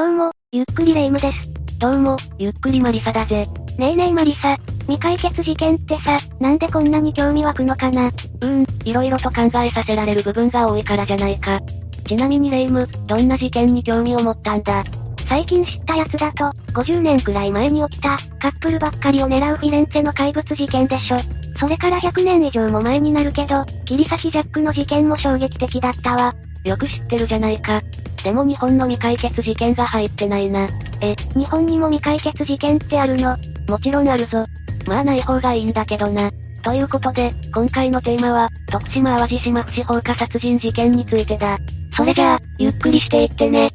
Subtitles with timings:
[0.00, 1.78] どうも、ゆっくりレ夢ムです。
[1.78, 3.44] どうも、ゆっくりマリサだぜ。
[3.78, 11.60] ねえねえマリサ、未解決事件ってさ、なんでこんなに興味湧くのかなうーん、色々と考えさせられる部分が多いからじゃないか。
[12.08, 14.82] ちなみにレ夢ム、どんな事件に興味を持ったんだ
[15.28, 21.18] 最近知ったやつだと、50年くらい前に起きた、カップルばっかりを狙うフィレンツェの怪物事件でしょ。
[21.58, 26.34] それから100年以上も前になるけど、切り裂きジャックの事件も衝撃的だったわ。
[26.64, 27.80] よく知ってるじゃないか。
[28.22, 30.66] でも日本の未解決事件が入ってないな。
[31.00, 33.36] え、日本にも未解決事件ってあるの？
[33.68, 34.44] もちろんあるぞ。
[34.86, 36.30] まあない方がいいんだけどな。
[36.62, 41.56] ということで、今回のテーマは、徳島淡路島不死放火殺人事件についてだ。
[41.92, 43.70] それじゃあ、ゆっくりしていってね。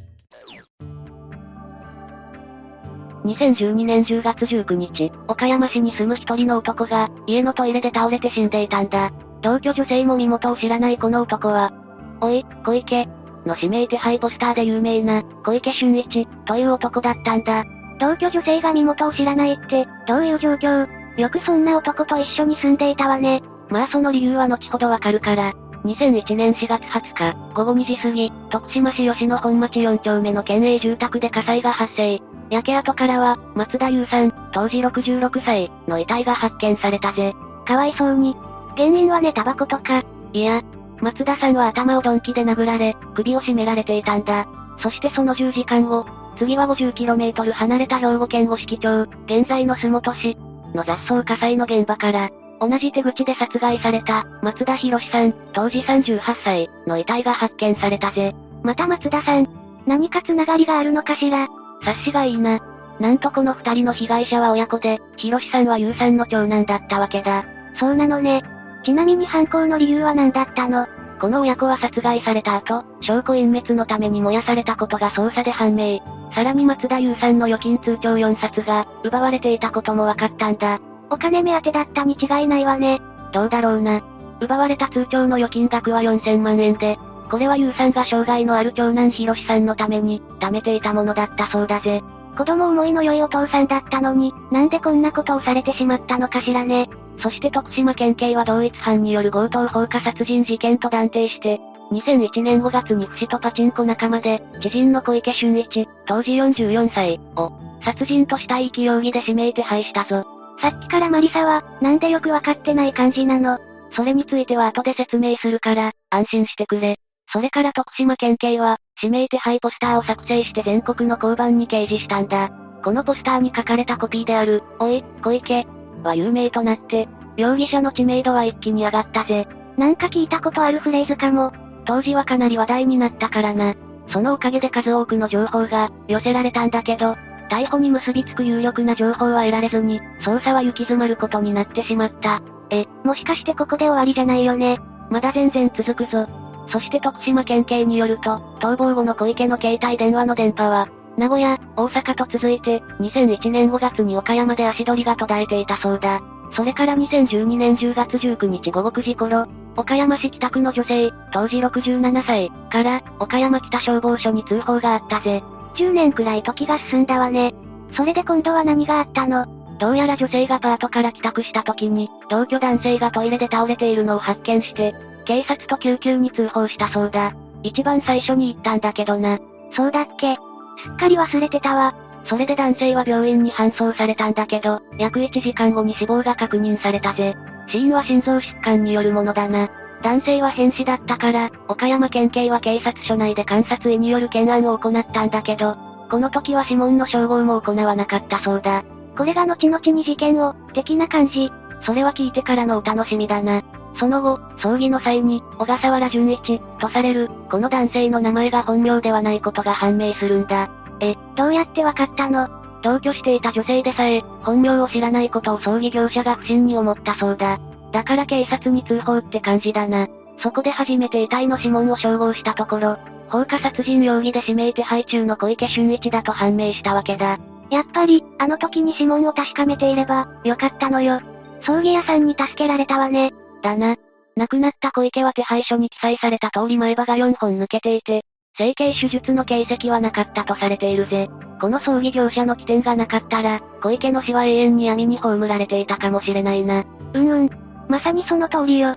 [3.24, 9.10] 2012年10月19日、岡山市に住む一人の男が、家のトイレで倒れて死んでいたんだ。
[9.42, 11.72] 同居女性も身元を知らないこの男は、
[12.20, 13.08] おい、小池、
[13.46, 17.64] の指名手配ポスターで有名な、小池俊一、という男だったんだ。
[17.98, 20.86] 同居女性が身元を知らないって、どういう状況？
[21.16, 23.42] よくそんな男と一緒に住んでいたわね。
[23.70, 25.52] まあその理由は後ほどわかるから。
[25.84, 32.20] 2001年4月20日、午後2時過ぎ、徳島市吉野本町4丁目の県営住宅で火災が発生。
[32.50, 37.34] 焼け跡からは、松田優さん、当時66歳、の遺体が発見されたぜ。
[37.64, 38.36] かわいそうに。
[38.76, 40.02] 原因はねタバコとか。
[40.32, 40.62] いや、
[41.00, 44.46] 松田さんは頭を鈍器で殴られ、首を絞められていたんだ。
[44.80, 46.06] そしてその10時間後、
[46.38, 50.36] 次は 50km 離れた兵庫県五色町、現在の洲本市、
[50.74, 52.30] の雑草火災の現場から、
[52.60, 58.34] 同じ手口で殺害された、松田博さん、当時38歳、の遺体が発見されたぜ。
[58.62, 59.48] また松田さん。
[59.86, 61.48] 何か繋がりがあるのかしら？
[61.82, 62.58] 察しがいいな。
[62.98, 67.44] なんとこの二人の被害者は親子で、博さんは優さんの長男だったわけだ。
[67.78, 68.42] そうなのね。
[68.86, 70.86] ちなみに犯行の理由は何だったの？
[71.20, 75.98] この親子は殺害された後、証拠隠滅のために燃やされたことが捜査で判明。
[76.32, 80.78] さらに松田優さんの預金通帳4冊が、奪われていたことも分かったんだ。
[81.10, 83.00] お金目当てだったに違いないわね。
[83.32, 84.02] どうだろうな。
[84.40, 86.96] 奪われた通帳の預金額は4000万円で、
[87.28, 92.04] これは優さんが障害のある長男博さんのために、貯めていたものだったそうだぜ。
[92.38, 96.88] 子供思いの良いお父さんだったのに、なんでこんなことをされてしまったのかしらね。
[97.20, 101.60] そして徳島県警は同一犯による強盗放火殺人事件と断定して、
[101.92, 107.52] 2001年5月に不死とパチンコ仲間で、知人の小池俊一、当時44歳、を、
[107.84, 110.24] 殺人と死体遺棄容疑で指名手配したぞ。
[110.60, 113.58] さっきからマリサは、なんでよくわかってない感じなの？
[113.94, 116.98] それについては後で説明するから、安心してくれ。
[117.32, 122.50] それから徳島県警は、指名手配ポスターを作成して全国の交番に掲示したんだ。
[122.84, 125.66] このポスターに書かれたコピーである、おい、小池、
[126.06, 129.46] は有名となって、容疑者の知名度は一気に上がったぜ。
[129.76, 131.52] なんか聞いたことあるフレーズかも。
[131.84, 133.74] 当時はかなり話題になったからな。
[134.08, 137.14] そのおかげで数多くの情報が寄せられたんだけど、
[137.50, 142.40] 逮捕に結びつく有力な情報は得られずに、捜査は行き詰まることになってしまった。
[142.70, 144.80] え、もしかしてここで終わりじゃないよね。
[145.10, 146.26] まだ全然続くぞ。
[146.68, 156.20] そして徳島県警によると、逃亡後の小池の携帯電話の電波は、名古屋、大阪と続いて、2001年5月に岡山で足取りが途絶えていたそうだ。
[156.54, 159.46] それから2012年10月19日午後9時頃、
[159.76, 165.42] 岡山市北区の女性、当時67歳、から、岡山北消防署に通報があったぜ。
[165.76, 167.54] 10年くらい時が進んだわね。
[167.94, 169.46] それで今度は何があったの？
[169.78, 174.94] どうやら女性がパートから帰宅した時に、同居男性がトイレで倒れているのを発見して、
[175.26, 177.34] 警察と救急に通報したそうだ。
[177.62, 179.38] 一番最初に言ったんだけどな。
[179.74, 180.36] そうだっけ
[180.82, 181.94] すっかり忘れてたわ。
[182.28, 187.34] それで男性は病院に搬送されたんだけど、約1時間後に死亡が確認されたぜ。
[187.68, 189.70] 死因は心臓疾患によるものだな。
[190.02, 195.76] 男性は変死だったから、岡山県警は警察署内で監察医による検案を行ったんだけど、
[196.10, 198.84] この時は指紋の照合も行わなかったそうだ。
[199.16, 201.50] これが後々に事件を、的な感じ。
[201.84, 203.62] それは聞いてからのお楽しみだな。
[203.98, 210.68] その後、葬儀の際に、小笠原淳一、とされる、この男性の名前が本名ではないことが判明するんだ。
[211.00, 212.48] え、どうやってわかったの？
[212.82, 217.58] 同居していた女性でさえ、本名を知らないことを葬儀業者が不審に思ったそうだ。
[217.92, 220.08] だから警察に通報って感じだな。
[220.42, 227.38] そこで初めて遺体の指紋を照合したところ、放火殺人容疑で指名手配中の小池俊一だと判明したわけだ。
[227.70, 231.20] やっぱり、あの時に指紋を確かめていれば、よかったのよ。
[231.62, 233.32] 葬儀屋さんに助けられたわね。
[233.62, 233.96] だな。
[234.36, 238.22] 亡くなった小池は手配書に記載された通り前歯が4本抜けていて、
[238.58, 241.28] 整形手術の形跡はなかったとされているぜ。
[241.60, 246.84] この葬儀業者の起点がなかったら、小池の死は永遠に闇に葬られていたかもしれないな。
[247.14, 247.50] うんうん。
[247.88, 248.96] まさにその通りよ。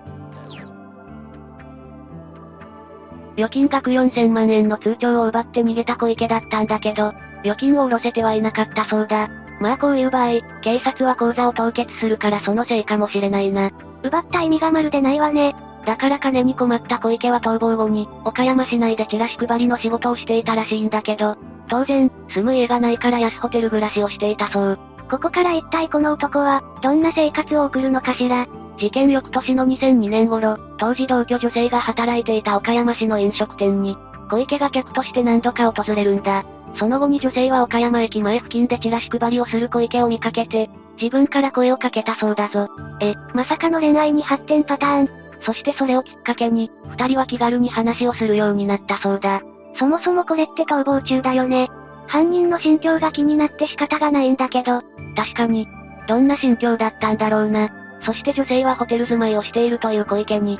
[3.35, 9.29] 預金額4000万円の通帳を奪って逃げた小池だったんだけど、預金を下ろせてはいなかったそうだ。
[9.61, 13.71] まあこういう場合、警察は口座を凍結するからそのせいかもしれないな。
[14.04, 15.56] 奪った意味がまるでないわね。
[15.86, 21.38] だから金に困った小池は逃亡後に、岡山市内でチラシ配りの仕事をしていたらしいんだけど、
[21.68, 24.80] 当然、住む家がないから安ホテル暮らしをしていたそう。
[25.10, 28.48] ここから一体この男は、どんな生活を送るのかしら。
[28.78, 33.98] 事件翌年の2002年頃、当時同居女性が働いていた岡山市の飲食店に、
[34.30, 36.44] 小池が客として何度か訪れるんだ。
[36.78, 40.69] その後に女性は岡山駅前付近でチラシ配りをする小池を見かけて、
[41.01, 42.68] 自分から声をかけたそうだぞ。
[43.01, 45.10] え、まさかの恋愛に発展パターン。
[45.42, 49.42] そしてそれをきっかけに、二人は気軽に話をするようになったそうだ。
[49.78, 51.69] そもそもこれって逃亡中だよね。
[52.07, 54.81] 犯人の心境が気になって仕方がないんだけど。
[55.16, 55.68] 確かに。
[56.07, 57.69] どんな心境だったんだろうな。
[58.02, 60.60] そして女性はホテル住まいをしているという小池に、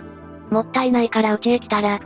[0.52, 2.00] もったいないから家へ来たら、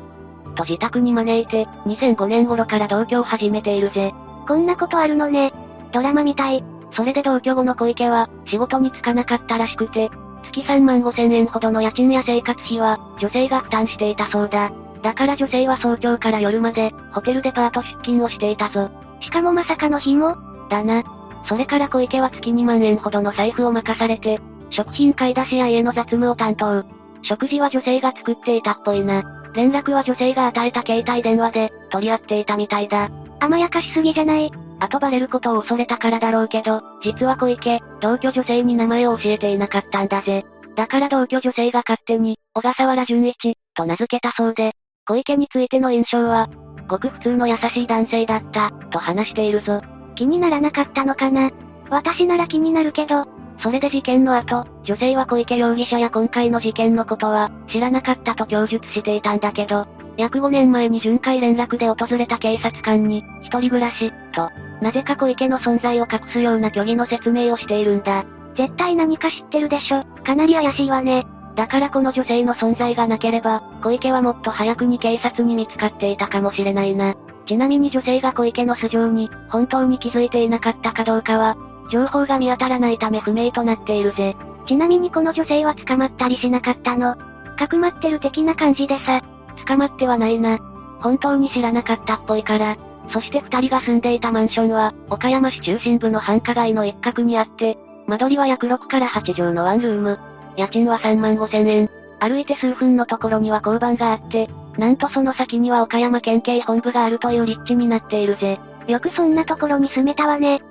[0.56, 4.14] と自宅に招いて、2005年頃から同居を始めているぜ。
[4.48, 5.52] こんなことあるのね。
[5.92, 6.64] ドラマみたい。
[6.96, 10.10] それで同居後の小池は、仕事に就かなかったらしくて、
[10.46, 14.72] 月3万5千円ほどの家賃や生活費は、女性が負担していたそうだ。
[15.02, 18.90] だから女性は早朝から夜まで、ホテルでパート出勤をしていたぞ。
[19.22, 20.36] しかもまさかの日も？
[20.70, 21.04] だな。
[21.48, 26.84] それから小池は月2万円ほどの財布を任されて、食品買い出しや家の雑務を担当。
[27.22, 29.24] 食事は女性が作っていたっぽいな。
[29.54, 33.10] 連絡は女性が与えた携帯電話で、取り合っていたみたいだ。
[33.40, 34.52] 甘やかしすぎじゃない？
[34.84, 40.46] 後バレることを恐れたからだろうけど、実は小池、同居女性に名前を教えていなかったんだぜ。
[40.76, 44.74] だから同居女性が勝手に、小笠原淳一、と名付けたそうで、
[45.08, 46.50] 小池についての印象は、
[46.88, 49.82] ごく普通の優しい男性だった、と話しているぞ。
[50.16, 51.52] 気にならなかったのかな？
[51.90, 53.26] 私なら気になるけど、
[53.60, 59.88] それで事件の後、女性は小池容疑者や今回の事件のことは、知らなかったと供述していたんだけど、
[60.18, 64.50] 約5年前に巡回連絡で訪れた警察官に、一人暮らし、と、
[64.84, 68.26] なぜか小池の存在を隠すような虚偽の説明をしているんだ。
[68.56, 70.04] 絶対何か知ってるでしょ。
[70.24, 71.26] かなり怪しいわね。
[71.56, 77.16] だからこの女性の存在がなければ、小池はもっと早くに警察に見つかっていたかもしれないな。
[77.46, 81.56] ちなみに女性が小池の素性に、本当に気づいていなかったかどうかは、
[81.92, 84.36] 情報が見当たらないため不明となっているぜ。
[84.68, 87.16] ちなみにこの女性は捕まったりしなかったの？
[87.58, 89.22] かくまってる的な感じでさ。
[89.66, 90.58] 捕まってはないな。
[91.02, 92.78] 本当に知らなかったっぽいから。
[93.14, 97.78] そして二人が住んでいたマンションは、岡山市中心部の繁華街の一角にあって、
[98.08, 100.20] 間取りは約6から8畳のワンルーム。
[100.58, 101.90] 家賃は3万5千円。
[102.20, 104.50] 歩いて数分のところには交番があって、
[104.80, 108.58] なんとその先には岡山県警本部があるという立地になっているぜ。
[108.88, 110.64] よくそんなところに住めたわね。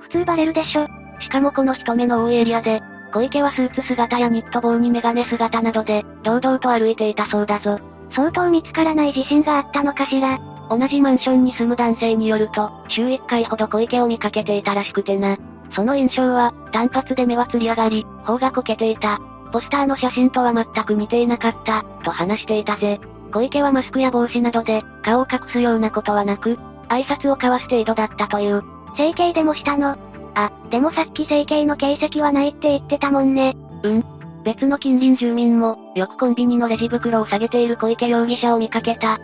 [0.00, 0.86] 普通バレるでしょ。
[1.20, 2.80] しかもこの人目の多いエリアで、
[3.12, 7.78] 小池はスーツ姿やニット帽にメガネ姿などで、堂々と歩いていたそうだぞ。
[8.14, 10.38] 相当見つからない自信があったのかしら。
[10.68, 15.36] 同じマンションに住む男性によると、週1回ほど小池を見かけていたらしくてな。
[15.74, 19.18] その印象は、単発で目はつり上がり、頬がこけていた。
[19.52, 23.00] ポスターの写真とは全く似ていなかった、と話していたぜ。
[23.32, 28.62] 小池はマスクや帽子などで、顔を隠すようなことはなく、挨拶を交わす程度だったという。
[28.96, 29.96] 整形でもしたの？
[30.34, 33.54] あ、でもさっき整形の形跡はないって言ってたもんね。
[33.82, 34.04] うん。
[34.44, 39.18] 別の近隣住民も、よくコンビニのレジ袋を下げている小池容疑者を見かけた。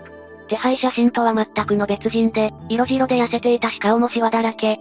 [0.48, 4.78] 手配写真とは全くの別人で、色白で痩せていたし顔もシワだらけ。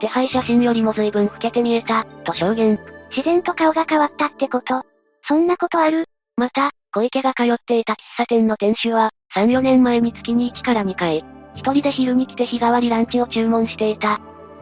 [0.00, 2.78] 手配写真よりも随分老けて見えた、と証言。
[3.10, 4.82] 自然と顔が変わったってこと
[5.26, 6.04] そんなことある？
[6.36, 14.20] また、小池が通っていた喫茶店の店主は、3、4年前に月に1から2回、一人で昼に来て日替わりランチを注文していた。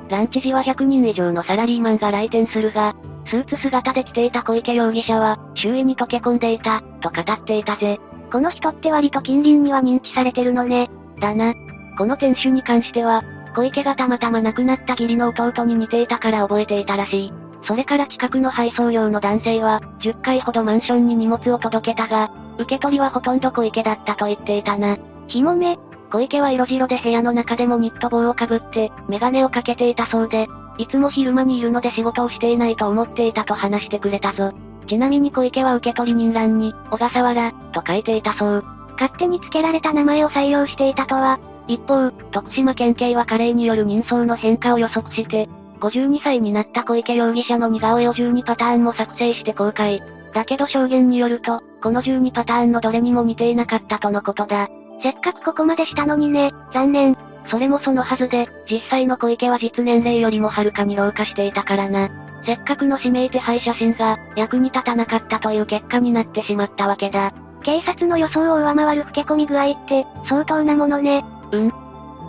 [0.08, 2.94] ランチ時は100人以上のサラリーマンが来店するが、
[3.26, 7.98] スーツ姿で来ていた小池容疑者は、周囲に溶け込んでいた、と語っていたぜ。
[8.30, 10.90] この人って割と近隣には認知されてるのね。
[11.20, 11.54] だな。
[11.96, 13.22] この店主に関しては、
[13.54, 17.32] 小池がたまたま亡くなった義理の弟に似ていたから覚えていたらしい。
[17.66, 24.96] それから近くの配送用の男性は、10回ほどマンションに荷物を届けたが、受け取りはほとんど小池だったと言っていたな。
[25.28, 25.78] ひもめ、
[26.10, 34.52] 小池は色白で部屋の中でもニット帽をかぶって、メガネをかけていたそうで、いつも昼間にいるので仕事をしていないと思っていたと話してくれたぞ。
[34.86, 38.64] ちなみに小池は受取人欄に、小笠原、と書いていたそう。
[38.94, 41.38] 勝手に付けられた名前を採用していたとは。
[41.66, 45.48] 一方、徳島県警は加齢による人相の変化を予測して、
[45.80, 50.02] 52歳になった小池容疑者の似顔絵を12パターンも作成して公開。
[50.32, 54.68] だけど証言によると、この12パターンのどれにも似ていなかったとのことだ。
[55.02, 57.16] せっかくここまでしたのにね、残念。
[57.50, 62.08] それもそのはずで、実際の小池は実年齢よりもはるかに老化していたからな。
[62.46, 67.32] せっかくの指名手配写真が、役に立たなかったという結果になってしまったわけだ。
[67.62, 71.24] 警察の予想を上回る老け込み具合って、相当なものね。
[71.52, 71.72] うん。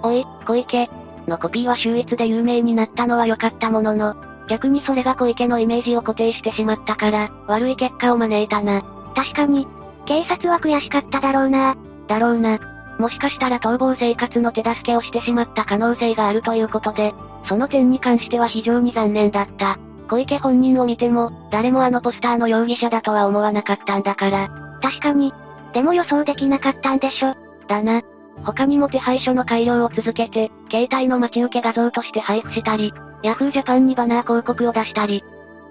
[0.04, 0.90] おい、小池。
[1.28, 4.16] のコピーは秀逸で有名になったのは良かったものの、
[4.48, 8.82] 逆にそれが小池のイメージを固定してしまったから、悪い結果を招いたな。
[9.16, 9.68] 確かに、
[10.06, 11.76] 警察は悔しかっただろうな。
[12.08, 12.60] だろうな。
[13.00, 17.14] もしかしたら逃亡生活の手助けをしてしまった可能性があるということで、
[17.48, 19.78] その点に関しては非常に残念だった。
[20.06, 24.50] 小池本人を見ても、誰もあのポスターの容疑者だとは思わなかったんだから。
[24.82, 25.34] 確かに。
[25.74, 27.36] でも予想できなかったんでしょ。
[27.68, 28.02] だな。
[28.46, 32.94] 他にも手配書の改良を続けて、携帯の待ち受け画像として配布したり、
[33.24, 35.24] ヤフージャパンにバナー広告を出したり、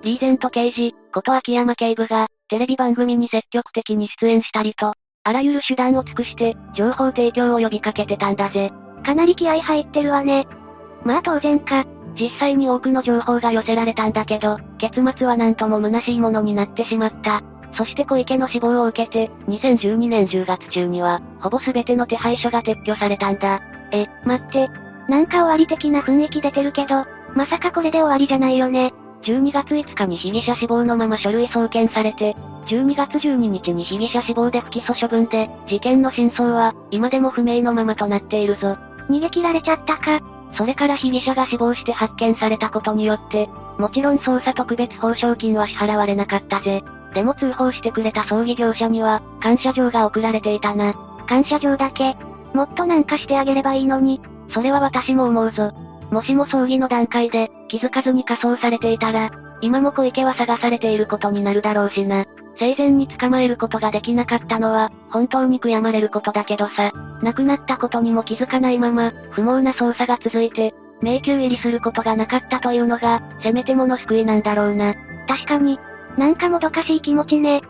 [0.03, 8.71] リーゼント刑事、こと秋山警部が、テレビ番組に積極的に出演したりと、あらゆる手段を尽くして、情報提供を呼びかけてたんだぜ。
[9.05, 10.47] かなり気合入ってるわね。
[11.05, 11.85] まあ当然か。
[12.19, 17.43] 実際に多くの情報が寄せられたんだけど、結末はなんとも虚しいものになってしまった。
[17.77, 23.61] そして小池の死亡を受けて、2012年10月中には、ほぼ全ての手配書が撤去されたんだ。
[23.91, 24.69] え、待って。
[25.09, 27.05] なんか終わり的な雰囲気出てるけど、
[27.35, 28.93] まさかこれで終わりじゃないよね。
[29.25, 32.35] 12月5日に被疑者死亡のまま書類送検されて、
[32.69, 38.77] 12月12日に被疑者死亡で不起訴処分で、事件の真相は、今でも不明のままとなっているぞ。
[39.11, 40.34] 逃げ切られちゃったか。
[40.57, 46.83] それから被疑者が死亡して発見されたことによって、もちろん捜査特別報奨金は支払われなかったぜ。
[47.15, 50.95] でも通報してくれた葬儀業者には、感謝状が送られていたな。
[51.29, 52.17] 感謝状だけ。
[52.53, 54.21] もっとなんかしてあげればいいのに。
[54.53, 55.73] それは私も思うぞ。
[56.11, 59.31] もしも葬儀の段階で、気づかずに仮装されていたら、
[59.61, 62.27] 今も小池は探されていることになるだろうしな。
[62.59, 66.93] 生前に捕まえることができなかったのは、本当に悔やまれることだけどさ。
[67.23, 74.95] 亡くなったことにも気づかないまま、不毛な捜査が続いて、迷宮入りすることがなかったというのが、せめてもの救いなんだろうな。
[75.27, 75.79] 確かに、
[76.17, 77.63] なんかもどかしい気持ちね。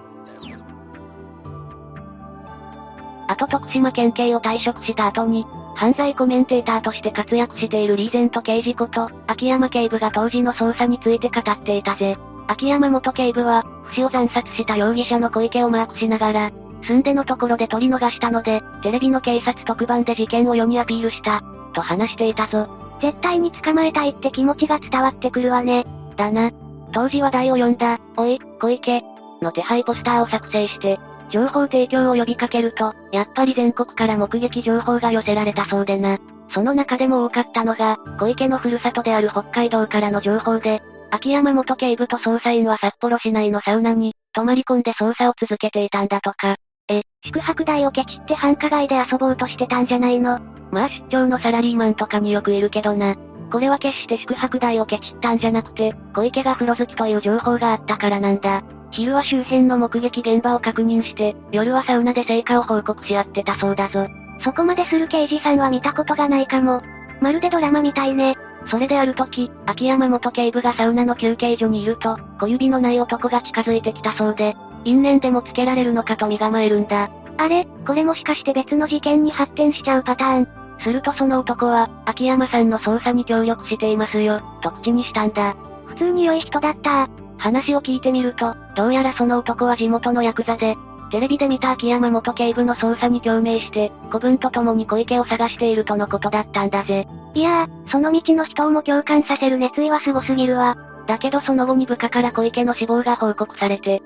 [3.26, 12.16] あと徳島県警を退職した後に、犯罪コメンテーターとして活躍しているリーゼント刑事こと、秋山警部が当時の捜査について語っていたぜ。
[12.46, 16.50] 秋山元警部は、不死を惨殺した容疑者の小池をマークしながら、
[16.82, 22.68] 住んでのところで取り逃したので、テレビの警察特番で事件を世にアピールした、と話していたぞ。
[23.00, 25.84] 絶対に捕まえたいって気持ちが伝わってくるわね。
[26.16, 26.50] だな。
[26.92, 29.02] 当時話題を読んだ、おい、小池、
[29.42, 30.98] の手配ポスターを作成して、
[31.30, 36.18] 情報提供を呼びかけると、やっぱり全国から目撃情報が寄せられたそうでな。
[36.50, 40.82] その中でも多かったのが、小池のふるさとである北海道からの情報で、
[41.14, 46.56] 秋山元警部と捜査員は札幌市内のサウナに、泊まり込んで捜査を続けていたんだとか。
[46.88, 50.40] え、宿泊代をケチって繁華街で遊ぼうとしてたんじゃないの？
[50.72, 53.14] まあ出張のサラリーマンとかによくいるけどな。
[53.52, 58.64] これは決して宿泊代をケチったんじゃなくて、小池が風呂好きという情報があったからなんだ。
[58.90, 64.08] 昼は周辺の目撃現場を確認して、夜はサウナで成果を報告し合ってたそうだぞ。
[64.42, 66.82] そこまでする刑事さんは見たことがないかも。
[67.20, 68.34] まるでドラマみたいね。
[68.68, 77.10] それである時、秋山元警部がサウナの休憩所にいると、小指のない男が近づいてきたそうで、因縁でもつけられるのかと身構えるんだ。
[77.36, 80.48] あれ、これもしかして別の事件に発展しちゃうパターン。
[80.80, 85.54] するとその男は、秋山さんの捜査に協力していますよ、と口にしたんだ。
[85.86, 90.76] 普通に良い人だった話を聞いてみると、どうやらその男は地元のヤクザで、
[91.14, 97.06] テレビで見た秋山元警部の捜査に共鳴して、古文と共に小池を探しているとのことだったんだぜ。
[97.34, 100.76] いやー、その道の人をも共感させる熱意はすごすぎるわ。
[101.06, 104.02] だけどその後に部下から小池の死亡が報告されて、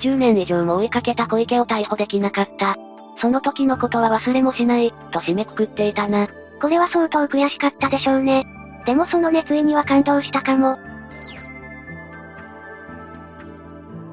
[0.00, 2.76] 10年以上も追いかけた小池を逮捕できなかった。
[3.22, 6.28] その時のことは忘れもしない、と締めくくっていたな。
[6.60, 8.44] これは相当悔しかったでしょうね。
[8.84, 10.76] でもその熱意には感動したかも。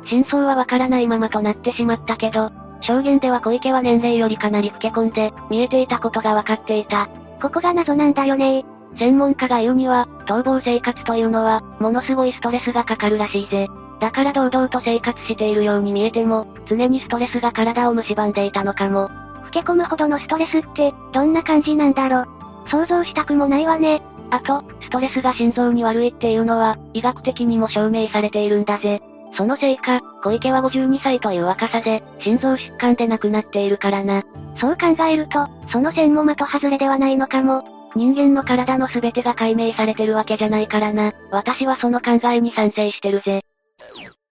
[0.10, 7.08] 真相はわからないままとなってしまったけど、証言では小池は年齢よりかなり老け込んで、見えていたことがわかっていた。
[7.42, 8.66] ここが謎なんだよね
[8.98, 13.68] 専門家が言うには、逃亡生活というのは、ものすごいストレスがかかるらしいぜ。
[14.00, 19.10] だから堂々と生活しているように見えても、常にストレスが体を蝕んでいたのかも。
[19.46, 22.28] 老け込むほどのストレスって、どんな感じなんだろう。
[22.70, 24.02] 想像したくもないわね。
[24.30, 29.00] あと、ストレスが心臓に悪いっていうのは、医学的にも証明されているんだぜ。
[29.38, 34.24] そのせいか、小池は52歳という若さで、心臓疾患で亡くなっているからな。
[34.60, 37.64] そう考えると、その線も的外れではないのかも。
[37.96, 41.14] 人間の体の全てが解明されてるわけじゃないからな。
[41.32, 43.42] 私はその考えに賛成してるぜ。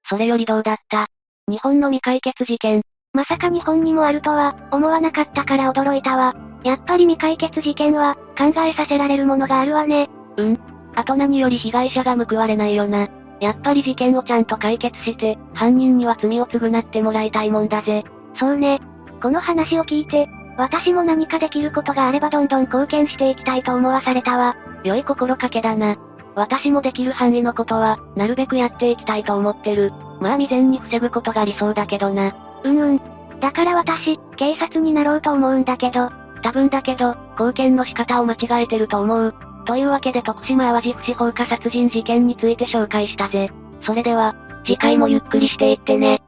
[0.09, 1.07] それよりどうだった？
[1.49, 2.83] 日本の未解決事件。
[3.13, 6.35] まさか日本にもあるとは、思わなかったから驚いたわ。
[6.65, 10.11] やっぱり未解決事件は、考えさせられるものがあるわね。
[10.37, 10.61] うん。
[10.97, 13.09] あと何より被害者が報われないよな。
[13.41, 18.05] やっぱり事件をちゃんと解決して、犯人には罪を償ってもらいたいもんだぜ。
[18.39, 18.81] そうね。
[19.23, 24.57] この話を聞いて、私も何かできることがあればどんどん貢献していきたいと思わされたわ。
[24.85, 25.97] 良い心掛けだな。
[26.35, 29.93] 私もできる範囲のことは、なるべくやっていきたいと思ってる。
[30.21, 32.35] まあ未然に防ぐことが理想だけどな。
[32.63, 33.01] うんうん。
[33.41, 36.11] だから私、警察になろうと思うんだけど、
[36.43, 39.35] 多分だけど、貢献の仕方を間違えてると思う。
[39.67, 43.51] というわけで徳島淡路不死放火殺人事件について紹介したぜ。
[43.83, 46.23] それでは、次回もゆっくりしていってね。